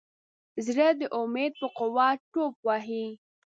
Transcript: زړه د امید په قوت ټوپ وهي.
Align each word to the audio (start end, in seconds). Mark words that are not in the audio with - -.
زړه 0.65 0.87
د 0.99 1.01
امید 1.19 1.53
په 1.61 1.67
قوت 1.77 2.17
ټوپ 2.31 2.53
وهي. 2.67 3.05